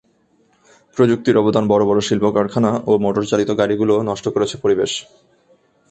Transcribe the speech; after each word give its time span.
প্রযুক্তির 0.97 1.35
অবদান 1.37 1.63
বড় 1.67 1.83
বড় 1.85 1.99
শিল্পকারখানা 2.01 2.71
ও 2.85 2.97
মোটর 2.97 3.23
চালিত 3.25 3.49
গাড়িগুলো 3.59 3.95
নষ্ট 4.09 4.25
করেছে 4.29 4.55
পরিবেশ। 4.57 4.91